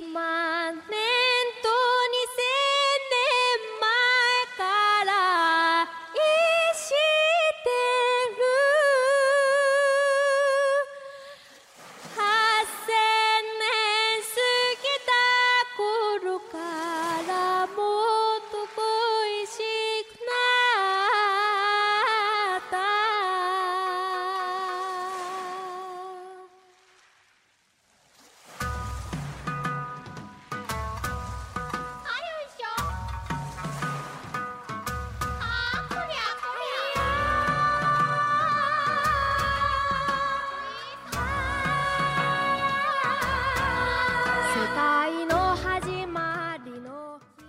[0.00, 0.31] Batman.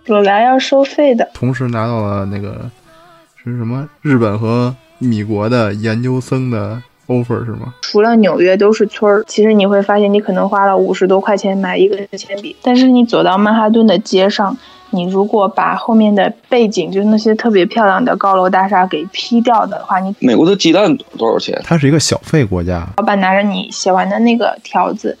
[0.06, 2.70] 裸聊要收费的，同时拿到了那个
[3.42, 7.74] 是什么日本和米国的研究生的 offer 是吗？
[7.82, 9.24] 除了纽约都是村儿。
[9.26, 14.56] 其实你会发现，你可能花了五十多块钱买一个铅笔，但是你走到曼哈顿的街上，
[14.90, 21.60] 你如果把后面的背景，就是那些特别漂亮的高楼大厦给 P 掉的话，你美国的鸡蛋多少钱？
[21.64, 25.16] 它是一个小费国家，老板拿着你写完的那个条子，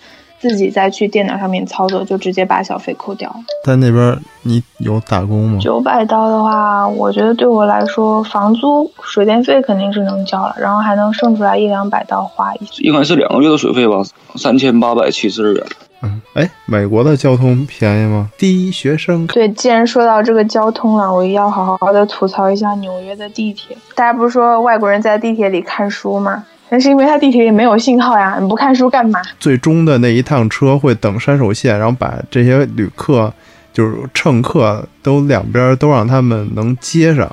[0.46, 3.36] 自己再去电脑上面操作，就直接把小费扣掉了。
[3.64, 5.58] 在那边你有打工吗？
[5.58, 12.82] 九百刀的话，我觉得对我来说，房租、水电费肯定是能交了，然后还能剩出来一两百刀花一次。
[12.82, 14.02] 应该是两个月的水费吧，
[14.34, 15.66] 三千八百七十日元。
[16.02, 18.28] 嗯，哎，美国的交通便宜吗？
[18.36, 23.74] 第一学生对，既然说到这个交通了，我要好好的吐槽一下纽约的地铁。
[23.94, 26.44] 大家不是说外国人在地铁里看书吗？
[26.70, 29.20] 那是因为他地铁里没有信号呀，你不看书干嘛？
[29.38, 33.32] 最终的那一趟车会等山手线，然后把这些旅客
[33.72, 37.30] 就是乘客都两边都让他们能接上。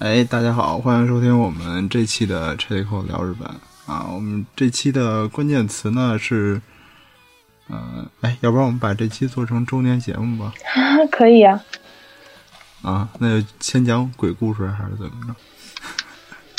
[0.00, 3.46] 哎，大家好，欢迎收听我们这期的 c h e c o 聊日本
[3.84, 4.06] 啊。
[4.10, 6.58] 我们这期的关键词呢是，
[7.68, 10.54] 呃，哎，要不然我们把这期做成周年节目吧？
[11.12, 11.62] 可以啊，
[12.80, 15.34] 啊，那就先讲鬼故事还是怎么着？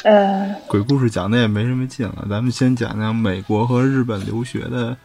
[0.08, 4.96] 呃，鬼故事讲的也没什么劲了，咱们先讲讲美国和日本留学的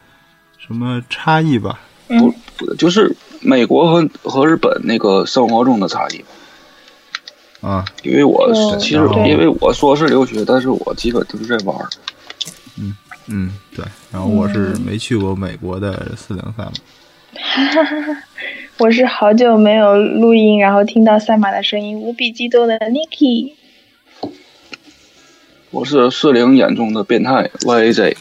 [0.58, 1.80] 什么差异吧。
[2.06, 6.22] 不不，就是美国和和日本那个生活中的差异。
[7.66, 11.88] 啊，因为我是嗯其实对因为我说是留学，但是我基本都是在玩儿。
[13.28, 13.84] 嗯，对。
[14.12, 16.72] 然后我是没去过美国的四零三嘛。
[18.78, 23.54] 我是好久没有录音，然后听到赛马的声音，无比激动的 Niki。
[25.70, 28.16] 我是四零眼中的变态 YAJ，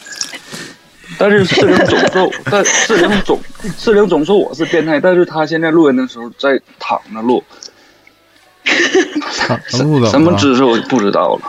[1.20, 3.40] 但是四零总说， 但四零总
[3.78, 7.44] 四零总说我是变态，但是他现在录音的时候在躺着录，
[9.70, 10.34] 什么？
[10.38, 11.42] 姿势我不知道了。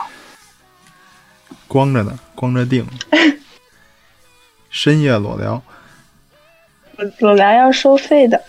[1.67, 2.85] 光着呢，光着腚。
[4.69, 5.61] 深夜裸聊，
[7.19, 8.39] 裸聊要收费的，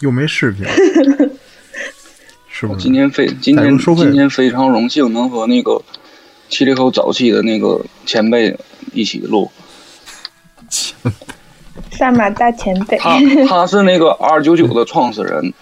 [0.00, 0.64] 又没视频，
[2.48, 2.80] 是不是？
[2.80, 5.82] 今天非今天今天非常荣幸能和那个
[6.48, 8.56] 七里口早期的那个前辈
[8.94, 9.50] 一起录，
[11.90, 12.96] 赛马大前辈。
[12.96, 15.52] 他他是那个 R 九九的创始人，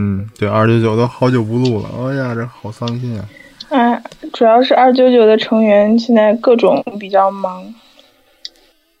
[0.00, 3.28] 嗯，对，二九九都好久不录了，哎呀，这好伤心啊！
[3.70, 4.00] 哎，
[4.32, 7.74] 主要是二九九的成员现在各种比较忙。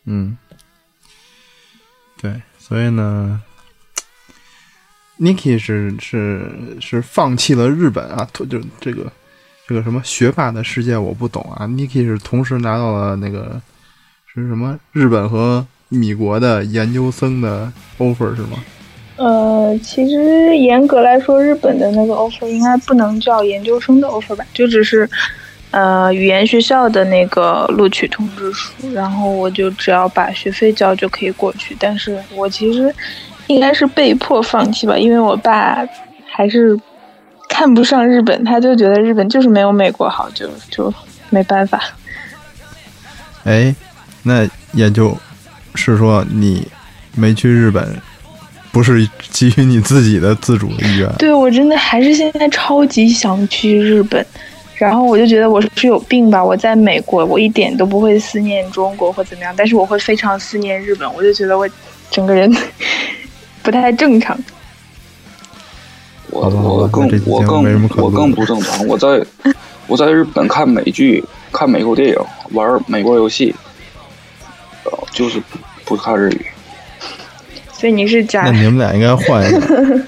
[0.06, 0.36] 嗯，
[2.20, 3.40] 对，所以呢
[5.20, 6.50] ，Niki 是是
[6.80, 8.44] 是放弃了日本啊，就
[8.80, 9.12] 这个
[9.68, 11.64] 这个什么学霸的世界我不懂啊。
[11.68, 13.62] Niki 是同时拿到了那个
[14.26, 18.58] 是什么日本和米国的研究生的 offer 是吗？
[19.18, 25.10] 呃，其实严格来说，日本的那个 offer 应该不能叫研究生的 offer 吧，就只是
[25.72, 31.76] 呃语言学校的那个录取通知书，然后我就只要把学费交就可以过去。
[31.80, 32.94] 但是我其实
[33.48, 35.84] 应该是被迫放弃吧，因为我爸
[36.30, 36.78] 还是
[37.48, 40.94] 看不上日本，他就觉得日本就是没有美国好，就就
[41.28, 41.82] 没办法。
[43.42, 43.74] 哎，
[44.22, 45.16] 那也就
[45.74, 46.68] 是说你
[47.16, 48.00] 没去日本，
[48.78, 51.12] 不是基于你自己的自主意愿。
[51.18, 54.24] 对我真的还是现在超级想去日本，
[54.76, 56.44] 然后我就觉得我是有病吧。
[56.44, 61.12] 我在美国，我一点都不会思念中国或怎么样，但是我会非常思念日本。
[61.12, 61.68] 我就觉得我
[62.08, 62.48] 整个人
[63.64, 64.38] 不太正常。
[66.30, 68.86] 我我更我更我更不正常。
[68.86, 69.26] 我在
[69.88, 72.16] 我在日本看美剧、看美国电影、
[72.52, 73.52] 玩美国游戏，
[75.10, 76.46] 就是不不看日语。
[77.78, 80.00] 所以你是假那你们俩应该换一个。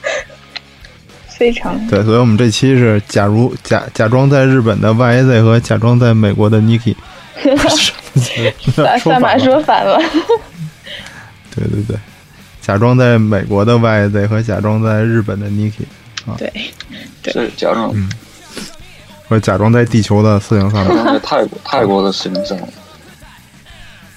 [1.39, 1.75] 非常。
[1.87, 6.95] 对，所以我们这期是假如假假装在日本的 YZ 和假装在美国的 Niki。
[8.77, 9.41] 把说算把反。
[9.41, 9.99] 说反了。
[11.55, 11.97] 对对对，
[12.61, 15.85] 假装在美国的 YZ 和假装在日本的 Niki，
[16.37, 16.53] 对，
[17.23, 17.33] 对。
[17.33, 17.95] 是假装。
[19.29, 22.59] 或者假装在地球的四零三假装在泰国泰国的四零三，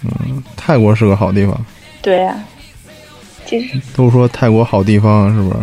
[0.03, 1.65] 嗯泰国是个好地方，
[2.01, 2.35] 对呀、
[3.61, 5.55] 其实都说泰国好地方，是不是？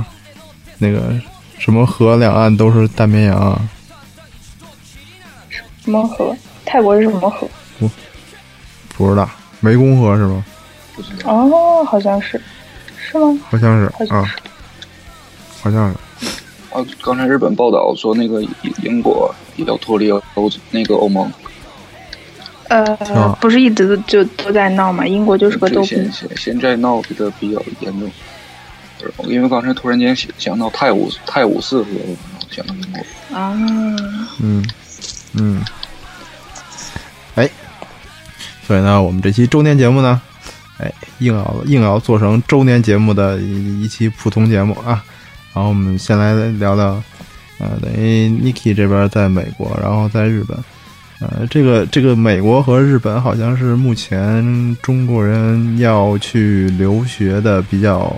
[0.78, 1.12] 那个
[1.58, 3.60] 什么河两岸都是大绵羊啊，
[5.48, 6.34] 什么河？
[6.64, 7.48] 泰国是什么河？
[7.78, 7.90] 不
[8.96, 9.28] 不知道
[9.62, 10.44] 湄公河是吗？
[10.94, 11.32] 不知道。
[11.32, 12.40] 哦，好像是，
[12.96, 13.38] 是吗？
[13.48, 14.36] 好像是啊好像是，
[15.62, 15.96] 好像是。
[16.72, 18.50] 啊，刚才日本报道说那个英
[18.82, 20.22] 英国要脱离欧
[20.70, 21.30] 那个欧盟，
[22.70, 25.06] 呃啊，不是一直都就都在闹嘛？
[25.06, 26.12] 英国就是个逗对，逼现。
[26.12, 28.10] 现现在闹的比较严重。
[29.24, 31.86] 因为刚才突然间想想到泰晤泰晤士河，
[32.50, 33.00] 想到英国。
[33.36, 33.56] 啊，
[34.40, 34.62] 嗯，
[35.32, 35.64] 嗯，
[37.34, 37.48] 哎，
[38.66, 40.20] 所以呢，我们这期周年节目呢，
[40.78, 45.02] 哎，硬要硬要做成周年节目的一一期普通节目啊。
[45.54, 47.02] 然后我们先来聊聊，
[47.58, 50.56] 呃，等于 Niki 这边在美国，然后在日本，
[51.20, 58.16] 呃，这个这个美国和日本好像是目前中国人要去留学的比较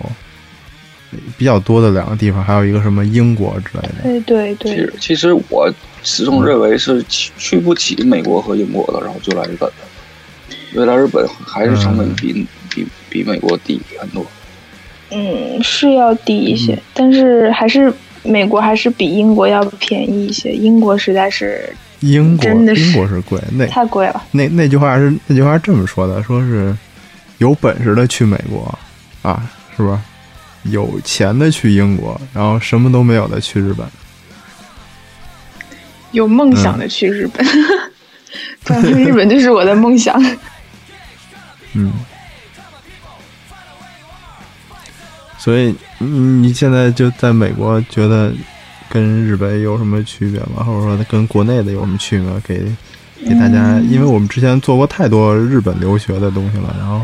[1.37, 4.22] 比较多的两个地方，还有一个什么英国之类的。
[4.25, 5.72] 对对对其实，其实我
[6.04, 9.75] 始终认为是去去不起美国和英国的，然后就来日本了。
[10.72, 14.25] 因为来日本还是成本比、比比美国低很多。
[15.10, 20.52] 嗯，是要低一些，但是还是美国还是比英国要便宜一些。
[20.52, 24.22] 英国实在是英国英国是贵，那太贵了。
[24.31, 26.76] 那那句话是那句话是这么说的，说是
[27.38, 28.78] 有本事的去美国
[29.22, 29.43] 啊，
[29.76, 30.00] 是吧？
[30.64, 33.87] 有钱的去英国，然后什么都没有的去日本。
[36.12, 37.44] 有梦想的去日本，
[38.62, 40.22] 反正日本就是我的梦想。
[41.75, 41.90] 嗯，
[45.38, 48.32] 所以嗯你现在就在美国，觉得
[48.92, 50.62] 跟日本有什么区别吗？
[50.62, 52.28] 或者说跟国内的有什么区别？
[52.46, 52.62] 给
[53.26, 57.00] 给大家，因为我们之前做过太多日本留学的东西了，然后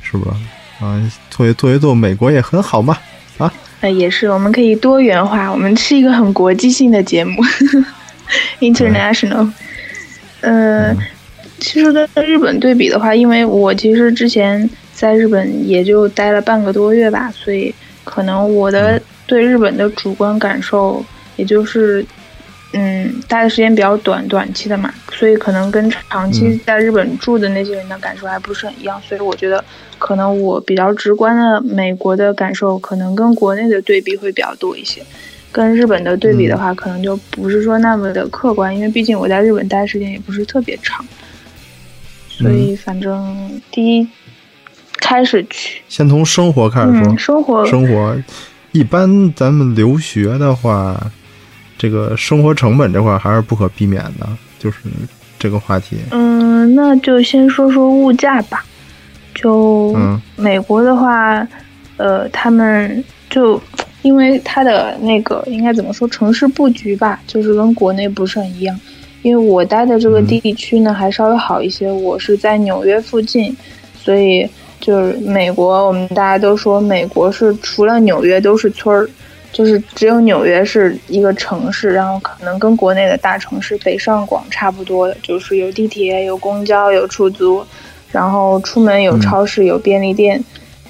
[0.00, 1.02] 是不是啊？
[1.28, 2.96] 做一做一做美国也很好嘛，
[3.38, 7.42] 啊，呃，也是，我们可以多元化，我们是一个很国际性的节目，
[8.60, 9.50] international。
[10.42, 10.94] 呃，
[11.58, 17.74] 其实跟日本对比的话，因为我其实之前在日本也就待了半个多月吧，所以
[18.04, 21.04] 可能我的对日本的主观感受，
[21.36, 22.04] 也就是，
[22.72, 29.64] 嗯，待的时间比较短，短期的嘛，所以可能跟长期嗯在日本住的那些人的感受还不是很一样，所以我觉得
[29.98, 35.02] 可能我比较直观的美国的感受，可能跟国内的对比会比较多一些。
[35.50, 41.02] 跟日本的对比的话，可能就不是说那么的客观，因为毕竟我在日本待的时间也不是特别长，
[42.28, 44.06] 所以反正第一
[45.00, 47.02] 开始去，先从生活开始说。
[47.08, 48.14] 嗯，生活生活，
[48.72, 51.00] 一般咱们留学的话，
[51.76, 54.28] 这个生活成本这块还是不可避免的，
[54.58, 54.78] 就是
[55.38, 55.96] 这个话题。
[56.10, 58.64] 嗯，那就先说说物价吧。
[59.34, 61.46] 就嗯美国的话，
[61.96, 63.60] 呃，他们就
[64.02, 68.78] 因为它的那个应该怎么说城市布局吧，就是跟国内不是很一样。
[69.22, 73.56] 因为我待的这个嗯地区呢，还稍微好一些，我是在纽约附近，
[73.96, 74.48] 所以
[74.80, 79.08] 就是美国，我们大家都说美国是除了纽约都是村儿，
[79.52, 87.64] 就是只有纽约是一个城市，然后可能跟国内的大城市北上广差不多的，就是有地铁、有公交、有出租，
[88.12, 90.42] 然后出门有超市、有便利店，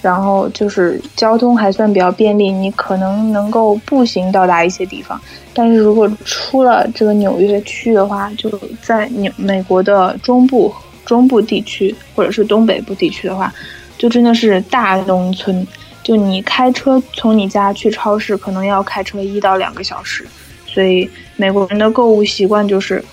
[0.02, 5.20] 然后就是交通还算比较便利，你可能能够步行到达一些地方。
[5.54, 8.50] 但是如果出了这个纽约区的话，就
[8.82, 10.72] 在纽美国的中部
[11.04, 13.52] 中部地区或者是东北部地区的话，
[13.98, 15.66] 就真的是大农村。
[16.02, 20.26] 就你开车从你家去超市，可能要开车一到两个小时。
[20.66, 23.04] 所以美国人的购物习惯就是，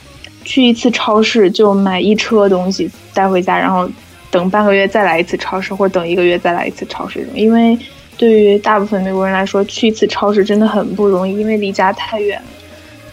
[0.46, 3.90] 去一次超市就买一车东西带回家，然后
[4.32, 7.28] 等半个月再来一次超市，或者等一个月再来一次超市。
[7.34, 7.78] 因为
[8.18, 12.48] 对于大部分美国人来说，去一次超市真的很不容易，因为离家太远了。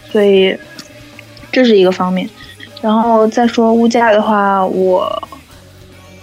[0.09, 0.55] 所以
[1.51, 2.29] 这是一个方面。
[2.81, 5.21] 然后再说物价的话，我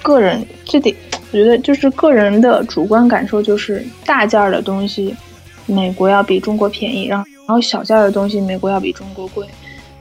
[0.03, 0.95] 个人这得
[1.33, 5.15] 我觉得就是个人的主观感受，就是大件儿的东西，
[5.67, 9.47] 美国要比中国便宜，然后然后小件儿的东西，美国要比中国贵，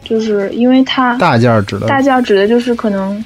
[0.03, 3.24] 就是因为它大件儿指的大件儿指的就是可能，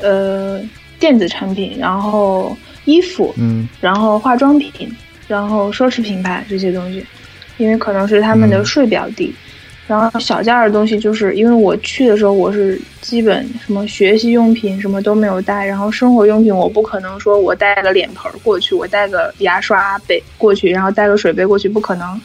[0.00, 0.60] 呃，
[0.98, 3.68] 电子产品，然后衣服，嗯。
[3.80, 4.70] 然后化妆品，
[5.28, 7.04] 然后奢侈品牌这些东西，
[7.58, 8.64] 因为可能是他们的嗯。
[8.64, 9.34] 税比较低。
[9.92, 22.18] 然后小件儿的东西，就是因为我去的时候，我是基本什么学习用品什么都没有带，然后生活用品我不可能说我带个脸盆儿过去，我带个牙刷杯过去，然后带个水杯过去，不可能。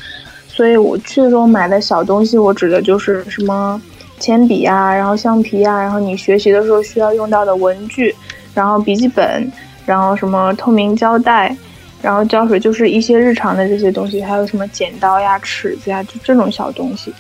[0.48, 3.82] 所以我去的时候买的小东西，我指的就是什么
[4.18, 8.16] 铅笔呀、然后橡皮呀、然后你学习的时候需要用到的文具，
[8.54, 9.52] 然后笔记本，
[9.86, 11.54] 然后什么透明胶带，
[12.02, 17.14] 然后胶水，就是一些日常的这些东西，还有什么剪刀呀、尺子呀，就这种小东西。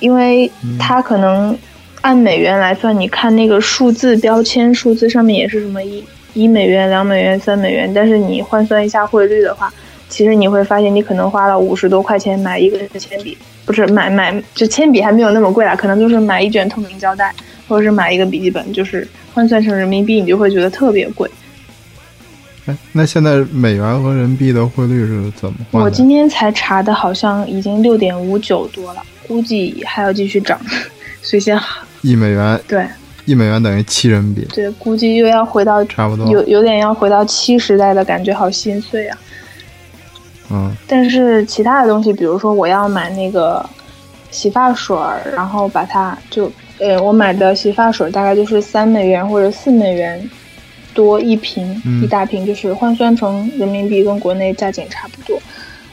[0.00, 1.56] 因为它可能
[2.00, 6.02] 按美元来算，你看那个数字标签，数字上面也是什么一
[6.34, 9.72] 一美元、两美元、三美元，但是你换算一下汇率的话，
[10.08, 17.34] 其实你会发现你可能花了五十多块钱买一个铅笔，不是买买就铅笔还没有那么贵啦，可能就是买一卷透明胶带，
[17.68, 21.30] 或者是买一个笔记本，就是换算成人民币，你就会觉得特别贵。
[22.66, 25.82] 哎，那现在美元和人民币的汇率是怎么换？
[25.82, 30.60] 我今天才查的，好像已经六点五九多了，估计还要继续涨，
[31.22, 31.56] 所以先
[32.02, 32.84] 一美元，对
[33.26, 36.26] 一美元等于七人民币，对，估计又要回到差不多。
[36.26, 39.16] 有有点要回到七时代的感觉，好心碎啊。
[40.50, 43.64] 嗯但是其他的东西，比如说我要买那个
[44.32, 50.28] 洗发水儿，然后把它就呃，我买的洗发水大概就是三美元或者四美元
[50.92, 55.40] 多一瓶，嗯一大瓶，就是换算成人民币跟国内价钱差不多。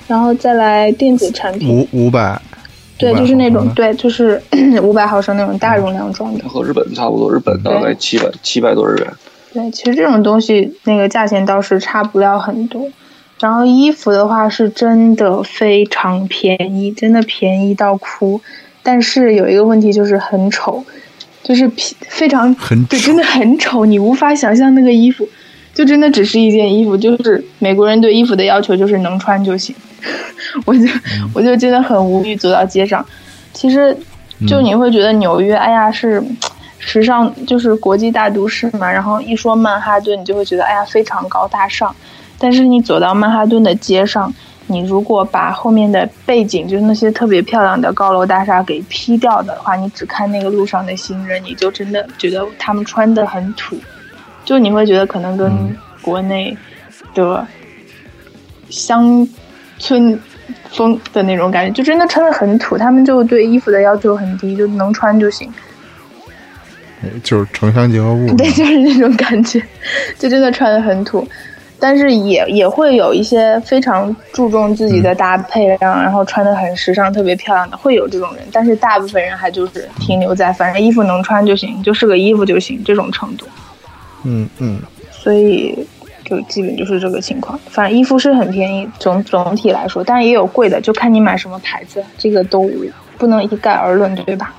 [0.07, 2.41] 然后再来电子产品，五五百，
[2.97, 4.41] 对，就是那种对，就是
[4.81, 6.47] 五百毫升那种大容量装的。
[6.49, 9.07] 和日本差不多，日本大概七百七百多日元。
[9.53, 12.87] 对，其实这种东西那个价钱倒是差不了很多。
[13.39, 18.41] 然后衣服的话是真的非常便宜，真的便宜到哭。
[18.81, 20.83] 但是有一个问题就是很丑，
[21.43, 25.27] 就是皮非常对，很对真的很丑，你无法想象那个衣服，
[25.73, 29.75] 就真的只是一件衣服，就是美国人对衣服的要求就是能穿就行。
[30.65, 30.85] 我就
[31.33, 33.05] 我就真的很无语，走到街上，
[33.53, 33.97] 其实
[34.47, 36.23] 就你会觉得纽约，哎呀是。
[36.79, 41.93] 时尚就是国际大都市嘛，然后一说曼哈顿，你就会觉得哎呀非常高大上。
[42.37, 44.33] 但是你走到曼哈顿的街上，
[44.67, 53.75] 你如果把后面的背景，就是那些特别漂亮的高楼大厦给 P 掉的话，你只看那个路上的行人，你就真的觉得他们穿的很土，
[54.45, 55.51] 就你会觉得可能跟
[56.01, 56.55] 国内
[57.13, 57.45] 的
[58.69, 59.27] 乡
[59.77, 60.19] 村
[60.71, 62.77] 风的那种感觉，就真的穿的很土。
[62.77, 65.51] 他们就对衣服的要求很低，就能穿就行。
[67.23, 68.35] 就是城乡结合部。
[68.35, 69.61] 对， 就是那种感觉，
[70.17, 71.27] 就真的穿的很土。
[71.79, 78.43] 但是也也会有一些非常注重自己的搭配，然后然后穿的很时尚、特别漂亮的，会有这种人。
[78.51, 83.45] 但是大部分人还就是停留在反正衣服能穿就行，就是个衣服就行这种程度。
[84.23, 84.79] 嗯嗯，
[85.11, 85.87] 所以
[86.27, 87.57] 就基本就是这个情况。
[87.69, 92.69] 反正衣服是很便宜，总总体来说，但是也有贵的，就看你买什么牌子，这个都
[93.17, 94.53] 不能一概而论，对吧？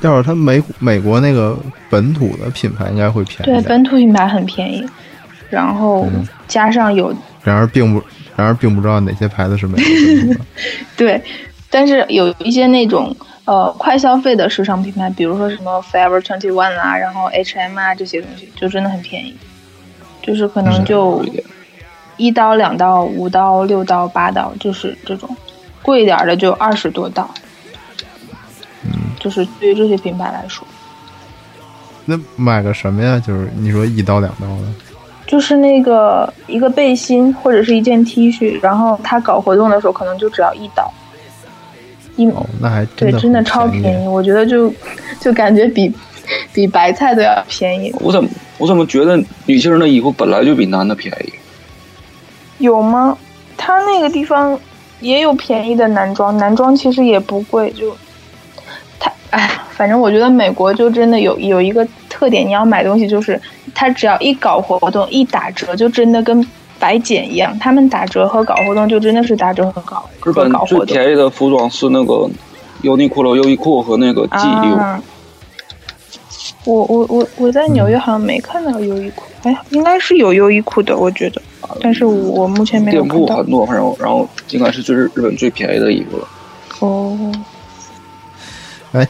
[0.00, 1.54] 要是他美美国那个
[1.90, 4.82] 本土的品牌，应该会便宜对，本土品牌很便宜，
[5.50, 6.08] 然后
[6.48, 7.14] 加上有
[7.44, 8.02] 然而并不，
[8.34, 10.40] 然而并不知道哪些牌子是美国的。
[10.96, 11.22] 对，
[11.68, 13.14] 但是有一些那种
[13.44, 19.36] 呃快消费的时尚品牌，比如说什么 Forever Twenty One 啦，然后 H&M 啊这些东西，就真的很便宜，
[20.26, 21.24] 就是可能就
[22.16, 25.28] 一刀、两刀、五刀、六刀、八刀，就是这种，
[25.82, 27.28] 贵一点的就二十多刀。
[28.82, 30.66] 嗯就是对于这些品牌来说，
[32.04, 33.20] 那买个什么呀？
[33.24, 34.68] 就是你说一刀两刀的，
[35.26, 40.92] 就是那个一个背心或者是一件 T 恤，然后他搞活动的时候可能就只要一刀，
[42.14, 44.72] 一哦，那还对，的真的超便宜，我觉得就
[45.18, 45.92] 就感觉比
[46.52, 51.32] 比白菜都要便宜，我怎么我怎么觉得女性的衣服本来就比男的便宜？
[52.58, 53.16] 有吗？
[53.58, 54.58] 他那个地方
[55.00, 57.94] 也有便宜的男装，男装其实也不贵，就
[58.98, 63.40] 他哎，反正我觉得美国就真的有有一个特点，你要买东西就是
[63.74, 66.46] 他只要一搞活动一打折，就真的跟
[66.78, 72.28] 白捡一样，他们打折和搞活动就真的是打折和搞日本最便宜的服装是那个
[72.82, 75.02] 优衣库了优衣库和那个 GU，、啊。
[76.66, 81.40] 我我我我在纽约好像没看到优衣库，哎，应该是有优衣库的，我觉得，
[81.80, 83.50] 但是我目前没有看到店铺很。
[83.50, 86.28] 多，反正然后应该是就是日本最便宜的衣服了。
[86.80, 87.32] 哦，
[88.92, 89.08] 哎，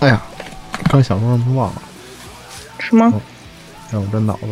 [0.00, 0.20] 哎呀，
[0.90, 1.82] 刚想说什么忘了，
[2.80, 3.12] 什么？
[3.92, 4.46] 哎，我这脑子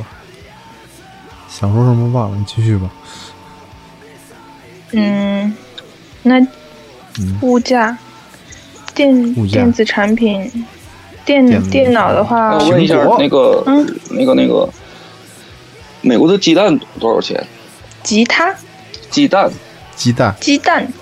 [1.48, 2.88] 想说什么忘了，你继续吧。
[4.92, 5.52] 嗯，
[6.22, 6.38] 那
[7.18, 7.98] 嗯物价、
[8.94, 10.50] 电价电子产品、
[11.30, 14.68] 电电脑的话，我问一下，那个嗯那个那个，
[16.00, 17.40] 美国的鸡蛋多少钱？
[18.02, 18.52] 吉他、
[19.10, 19.48] 鸡蛋
[19.94, 20.92] 鸡蛋鸡蛋，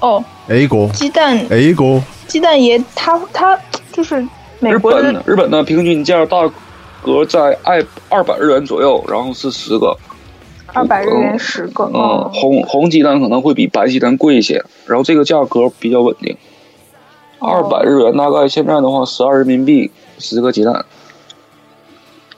[0.00, 3.58] 哦，A 国鸡蛋 A 国鸡蛋也，它它
[3.92, 4.26] 就是
[4.60, 6.50] 美国的本的日本的平均价大
[7.02, 9.94] 格在二二百日元左右，然后是十个。
[10.72, 16.34] 二百日元十个，嗯，哦，红红鸡蛋可能会比白鸡蛋贵一些，然后这个价格比较稳定。
[17.40, 20.84] 二百日元大概现在的话，十二人民币十个鸡蛋。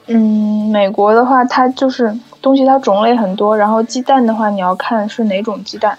[0.06, 5.96] 嗯，美国的话，它就是东西它种类很多，然后鸡蛋的话，你要看是哪种鸡蛋，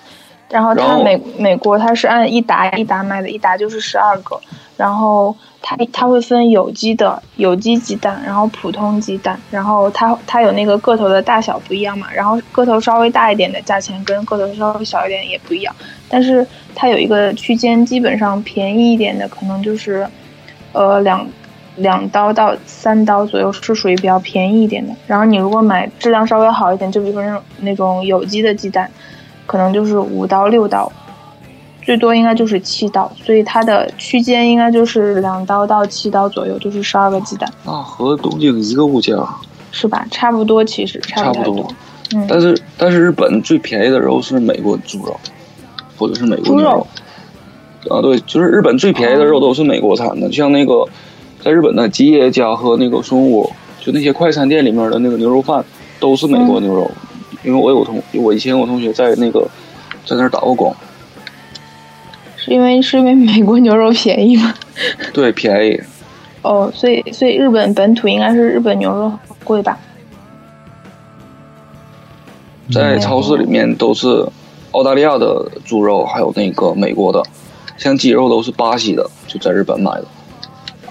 [0.50, 4.40] 然后它美美国它是按一打一打卖的，一打就是十二个，
[4.78, 15.74] 然后它它会分有机的有机鸡蛋，然后普通鸡蛋，然后它它有那个个头的大小不一样嘛，然后个头稍微大一点的价钱跟个头稍微小一点也不一样，
[16.10, 20.06] 但是它有一个区间，基本上便宜一点的可能就是，
[20.74, 21.26] 呃两
[21.78, 24.94] 两刀到三刀左右是属于比较便宜一点的。
[25.08, 28.92] 然后你如果买质量稍微好一点，就比如说那种那种有机的鸡蛋，
[29.46, 30.92] 可能就是五刀六刀，
[31.86, 39.14] 最多应该就是七刀，所以它的区间应该就是两刀到七刀左右，就是十二个鸡蛋，那和东京一个物价，
[39.72, 40.06] 是吧？
[40.10, 41.68] 差不多，其实差不多。
[42.16, 45.16] 嗯，但是但是日本最便宜的肉是美国猪肉，
[45.98, 46.88] 或者是美国牛猪肉。
[47.90, 50.88] 啊，对，就是日本最便宜的肉都是美国产的，像那个
[51.42, 55.66] 在日本的吉野家和那个松屋，就那些快餐店里面的那个牛肉饭
[56.00, 56.90] 都是美国牛肉，
[57.44, 59.46] 因为我有同我以前我同学在那个
[60.06, 60.74] 在那儿打过工，
[62.44, 64.54] 是因为是因为美国牛肉便宜吗？
[65.14, 65.82] 对，便宜。
[66.42, 69.14] 哦，所以所以日本本土应该是日本牛肉
[69.46, 69.78] 贵吧？
[72.74, 74.28] 在超市里面都是
[74.72, 77.24] 澳大利亚的猪肉，还有那个美国的，
[77.78, 80.06] 像鸡肉都是巴西的，就在日本买的。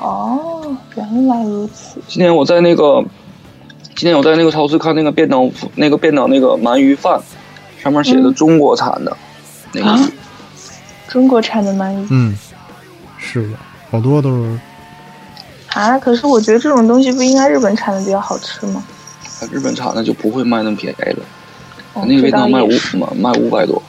[0.00, 2.00] 哦，原来如此。
[2.08, 3.04] 今天我在那个，
[3.94, 7.20] 今天我在那个超市看那个便当，那个便当那个鳗鱼饭，
[7.78, 9.14] 上面写的嗯中国产的，
[9.74, 10.12] 那个
[11.12, 12.34] 中国产的鳗鱼嗯，
[13.18, 13.56] 是的，
[13.90, 14.58] 好多都是
[15.74, 18.82] 啊，可是我觉得这种东西不应该日本产的比较好吃吗？
[19.50, 21.22] 日本产的就不会卖那么便宜了，
[21.92, 23.82] 哦，那个这倒便当卖五也是，卖卖五百多。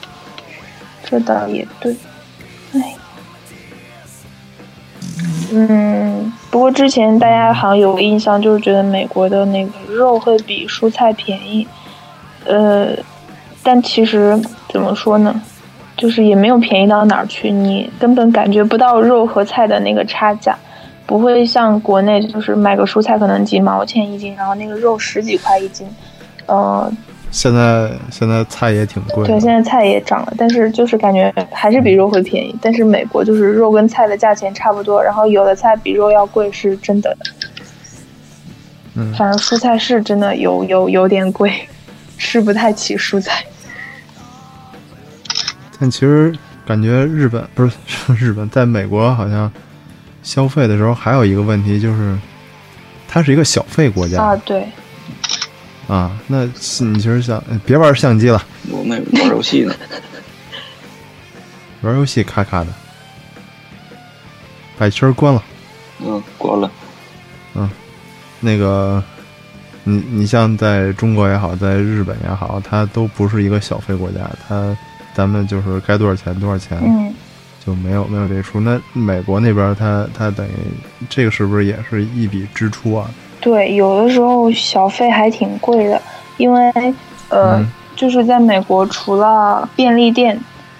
[1.02, 1.96] 这倒也对。
[2.74, 2.94] 哎，
[5.50, 11.66] 嗯，不过之前大家好像有个印象，就是觉得美国的那个肉会比蔬菜便宜，
[12.44, 12.94] 呃，
[13.62, 15.40] 但其实怎么说呢，
[15.96, 20.56] 就是也没有便宜到哪儿去，你根本感觉不到肉和菜的那个差价。
[21.06, 25.86] 不会像国内，就是买个蔬菜可能几毛钱一斤，然后那个肉十几块一斤，
[26.46, 26.90] 呃，
[27.30, 32.56] 现在现在菜也挺贵对，现在菜也涨了，但是就是感觉还是比肉会便宜。
[32.58, 37.14] 但是美国就是肉跟菜的价钱差不多，然后有的菜比肉要贵是真的。
[38.94, 41.52] 嗯反正蔬菜是真的有有有点贵，
[42.16, 43.44] 吃不太起蔬菜。
[45.78, 46.32] 但其实
[46.66, 47.72] 感觉日本不是
[48.14, 49.50] 日本，在美国好像
[50.22, 52.16] 消费的时候还有一个问题就是，
[53.08, 54.66] 它是一个小费国家啊，对，
[55.86, 59.74] 啊那你其实想呃别玩相机了，我那玩游戏呢，
[61.82, 62.68] 玩游戏咔咔的，
[64.78, 65.42] 把圈关了。
[66.00, 66.70] 嗯，关了。
[67.54, 67.70] 嗯
[68.40, 69.02] 那个，
[69.84, 74.76] 你你像在中国也好，在日本也好，它都不是一个小费国家，它
[75.14, 77.14] 咱们就是该多少钱多少钱，嗯，
[77.64, 78.60] 就没有没有这数。
[78.60, 80.52] 那美国那边它它等于
[81.08, 83.08] 这个是不是也是一笔支出啊？
[83.40, 86.02] 对，有的时候小费还挺贵的，
[86.36, 86.72] 因为
[87.28, 90.38] 呃，嗯就是在美国，除了便利店，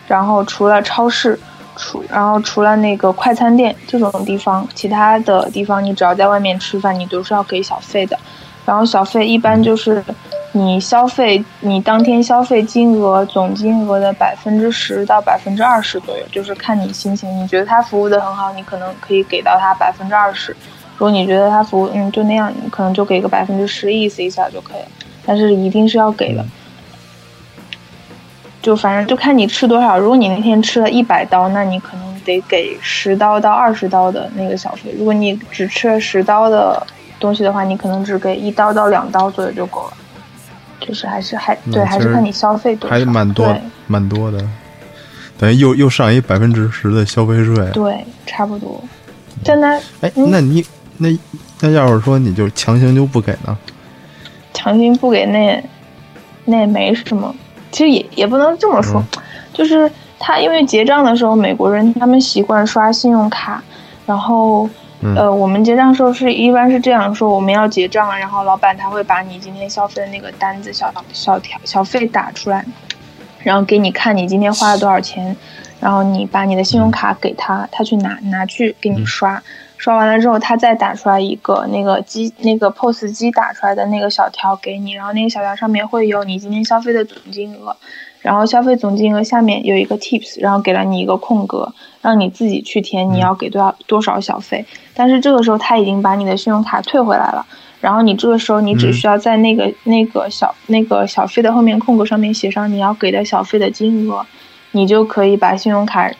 [0.09, 1.39] 然后除了超市，
[1.77, 8.19] 除然后除了那个快餐店这种地方，其他的地方你只要在外面吃饭，你都是要给小费的。
[8.67, 10.03] 然后小费一般就是
[10.57, 17.29] 你消费你当天消费金额总金额的百分之十到百分之二十左右，就是看你心情。
[17.43, 20.53] 你觉得他服务的很好，你可能可以给到他百分之二十；
[20.97, 24.89] 如果你觉得他服务嗯就那样，你可能就给个百分之十，意思一下就可以了。
[25.27, 26.47] 但是一定是要给的。
[28.63, 29.99] 就反正就看你吃多少。
[29.99, 34.95] 如果你那天吃了一百刀，那你可能得给十刀到二十刀的那个小费。
[34.97, 36.87] 如果你只吃了十刀的
[37.19, 39.97] 东西的话，你可能只给一刀到两刀左右就够了。
[40.87, 42.95] 就是还是还对，还是看你消费多少。
[42.95, 44.39] 还蛮多蛮多的，
[45.39, 47.57] 等于又又上一百分之十的消费税。
[47.73, 48.83] 对，差不多。
[49.43, 50.65] 但他哎，嗯那你
[50.99, 51.09] 那
[51.61, 53.57] 那要是说你就强行就不给呢？
[54.53, 55.63] 强行不给那
[56.45, 57.35] 那也没什么，
[57.73, 63.63] 其实也也不能这么说，嗯就是他因为结账的时候，美国人他们习惯刷信用卡，
[64.05, 64.69] 然后
[65.05, 65.15] 嗯。
[65.15, 72.65] 呃，我们结账时候是一般是这样说，我们要结账，然后老板他会把你今天消费的那个单子小小条小费打出来，
[73.43, 75.37] 然后给你看你今天花了多少钱，
[75.79, 79.43] 然后你把你的信用卡给他，他去拿拿去给你刷，
[79.77, 87.77] 刷完了之后他再打出来一个那个机那个 POS 机打出来的那个小条给你，然后那个小条上面会有你今天消费的总金额，
[88.25, 94.65] 然后消费总金额下面有一个 tips，然后给了你一个空格，让你自己去填你要给多少多少小费。
[94.95, 97.45] 但是这个时候他已经把你的信用卡退回来了，
[97.83, 104.25] 然后你这个时候你只需要在那个、那个小那个小费的后面空格上面写上你要给的小费的金额，
[104.73, 106.11] 你就可以把信用卡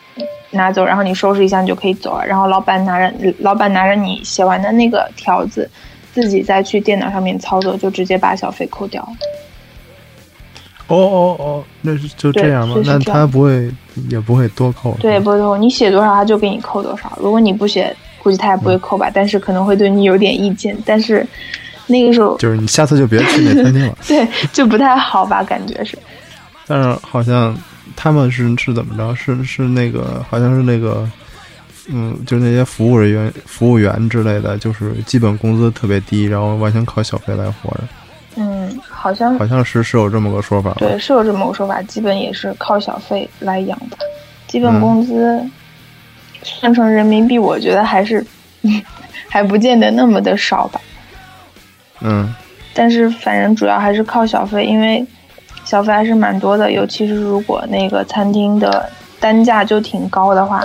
[0.51, 2.23] 拿走，然后你收拾一下你就可以走了。
[2.23, 5.67] 然后老板拿着老板拿着你写完的那个条子，
[6.13, 9.09] 自己再去电脑上面操作，就直接把小费扣掉了。
[10.87, 12.75] 哦哦哦，那是就这样吗？
[12.85, 13.71] 那他不会
[14.09, 14.95] 也不会多扣？
[14.99, 17.17] 对，不会多扣，你写多少他就给你扣多少。
[17.21, 20.77] 如果你不写，估计他也不嗯会扣吧，但是可能会对你有点意见。
[20.85, 21.25] 但是
[21.87, 23.97] 那个时候，就是你下次就别去那餐厅了。
[24.07, 25.97] 对，就不太好吧，感觉是。
[26.67, 27.55] 但是好像
[27.95, 29.15] 他们是是怎么着？
[29.15, 31.09] 是是那个好像是那个，
[31.87, 37.83] 嗯，就那些服务人员、服务员之类的，就是基本工资特别低，然后完全靠小费来活着。
[38.35, 40.73] 嗯，好像好像是是有这么个说法？
[40.77, 43.97] 对，是有这么个说法，基本也是靠小费来养的。
[44.47, 45.43] 基本嗯工资
[46.43, 48.25] 算成人民币，我觉得还是
[49.29, 50.79] 还不见得那么的少吧。
[52.01, 52.33] 嗯
[52.73, 55.05] 但是反正主要还是靠小费，因为
[55.63, 60.61] 小费还是蛮多的，尤其是如果那个餐厅的单价就挺高的话，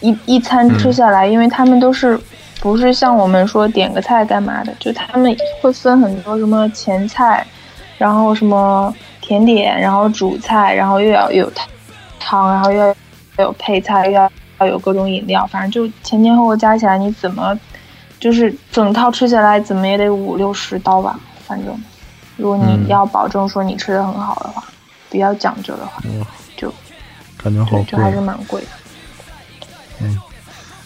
[0.00, 2.20] 一一餐吃下来，因为他们都是
[2.66, 7.46] 不是像我们说点个菜干嘛的，就他们会分很多什么前菜，
[7.96, 11.48] 然后什么甜点，然后主菜，然后又要有
[12.18, 12.92] 汤，然后又要
[13.38, 17.56] 有配菜，又要要有各种饮料，反正就前前后后加起来，你怎么
[18.18, 21.80] 就是整套吃下来，怎么也得五六十刀吧，反正。
[22.36, 24.64] 如果你嗯要保证说你吃的很好的话，
[25.08, 26.26] 比较讲究的话，哇
[26.56, 26.68] 就
[27.36, 28.20] 感觉好对，就还是。
[28.20, 28.68] 蛮贵的。
[30.00, 30.20] 嗯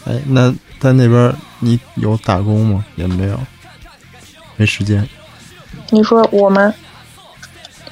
[0.07, 2.85] 哎，那在那边你有打工吗？
[2.97, 3.39] 也没有，
[4.57, 5.07] 没时间
[5.91, 6.73] 你说我们，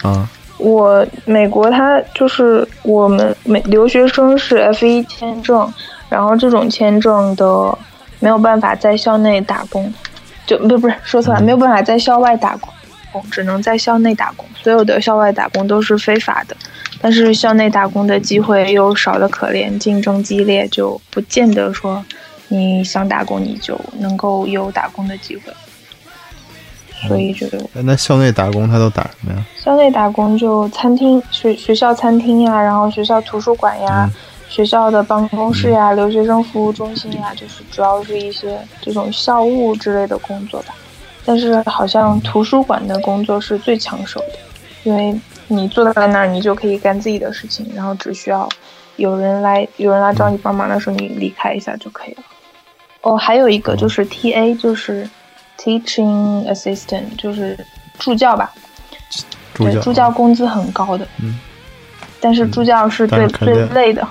[0.03, 0.29] 啊。
[0.57, 5.72] 我美国他就是我们美留学生是 F 一签证，
[6.09, 7.79] 然后这种签证的
[8.18, 9.94] 没有办法在校内打工，
[10.46, 14.44] 就不不是说错了，没有办法在校外打工，只能在校内打工。
[14.61, 16.57] 所有的校外打工都是非法的，
[17.01, 22.05] 但是校内打工的机会又少得可怜，竞争激烈，就不见得说
[22.48, 25.52] 你想打工你就能够有打工的机会。
[27.06, 29.46] 所以就哎那校内打工他都打什么呀？
[29.62, 40.74] 校内打工就餐厅、学学校餐厅呀，然后学校图书馆呀，嗯学校的办公室呀，留学生服务中心呀，就是主要是一些这种校务之类的工作吧。
[41.24, 44.38] 但是好像图书馆的工作是最抢手的，
[44.82, 45.14] 因为
[45.46, 48.48] 你坐在那儿，你就可以干自己的事情，然后只需要
[48.96, 52.22] 有人来有人来找你帮忙的时候，你离开一下就可以了。
[53.02, 55.08] 哦，还有一个就是 TA，就是
[55.58, 57.58] Teaching Assistant，就是
[57.98, 58.50] 助教吧。
[59.54, 59.80] 对，助教。
[59.80, 61.38] 助教工资很高的，嗯，
[62.20, 64.06] 但是助教是最、最累的，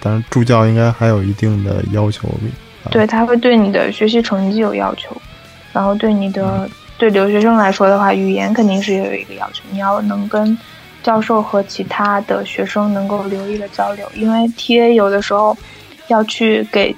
[0.00, 2.28] 但是助教应该还有一定的要求。
[2.28, 5.16] 啊对，他会对你的学习成绩有要求，
[5.72, 10.56] 然后对你嗯的、对留学生来说的话，语言肯定是有一个要求，你要能跟
[11.02, 15.56] 教授和其他的学生能够流利的交流，因为 TA 有的时候
[16.08, 16.94] 要去给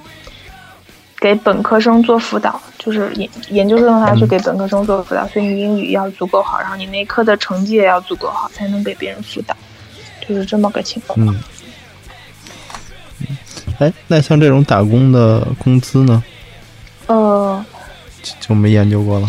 [1.19, 9.55] 给本科生做辅导，就是研研究生的话嗯去给本科生做辅导，所以你英语要足够好，然后你那科的成绩也要足够好，才能给别人辅导，
[10.27, 11.17] 就是这么个情况。
[11.19, 11.35] 嗯。
[13.79, 16.23] 哎，那像这种打工的工资呢，
[17.05, 17.63] 呃，
[18.23, 19.27] 就就没研究过了。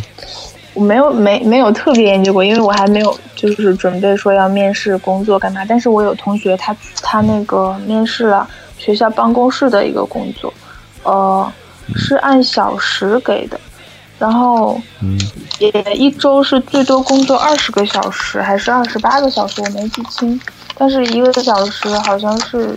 [0.74, 5.64] 我没有没没有特别研究过，因为我还没有就是准备说要面试工作干嘛。
[5.66, 8.48] 但是我有同学他他那个面试了
[8.78, 10.54] 学校办公室的一个工作，
[11.02, 11.52] 呃，
[11.94, 13.60] 是按小时给的，
[14.18, 15.18] 然后嗯
[15.58, 20.40] 也一周是最多工作二十个小时还是二十八个小时，我没记清。
[20.80, 22.76] 但是一个小时好像是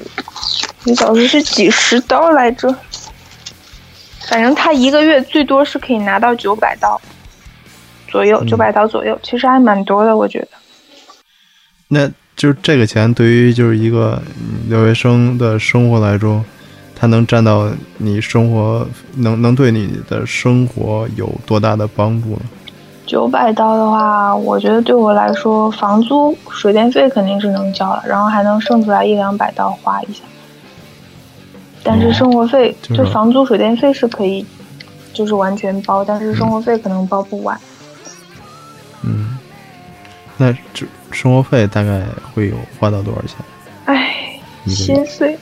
[0.85, 2.75] 一个小时是几十刀来着，
[4.27, 6.99] 反正他一个月最多是可以拿到九百刀
[8.07, 10.47] 左右，嗯九百刀左右，其实还蛮多的，我觉得。
[11.89, 16.43] 那就是这个钱对于就是一个嗯留学生的生活来说，
[17.01, 22.41] 它能占到你生活能能对你的生活有多大的帮助呢？
[23.07, 30.21] 九百刀的话，我觉得对我来说，房租、水电费肯定是能交了，然后还能剩出来一两百刀花一下。
[31.81, 34.45] 但是生活费、就房租、水电费是可以，
[35.11, 37.59] 就是完全包，但是生活费可能包不完。
[39.01, 39.39] 嗯，
[40.37, 42.03] 那这生活费大概
[42.35, 43.37] 会有花到多少钱？
[43.85, 44.39] 唉？
[44.67, 45.35] 心碎。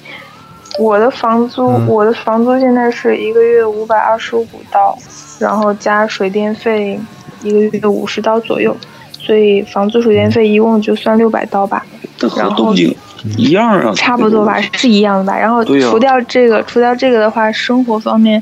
[0.79, 1.87] 我的房租，嗯。
[1.87, 4.97] 我的房租现在是一个月五百二十五刀，
[5.37, 6.99] 然后加水电费
[7.43, 8.75] 一个月五十刀左右，
[9.11, 11.85] 所以房租、水电费一共就算六百刀吧，
[12.17, 12.95] 这和然后东京
[13.37, 15.37] 一样啊，差不多吧，是一样的吧。
[15.37, 18.41] 然后除掉这个，除掉这个的话，生活方面，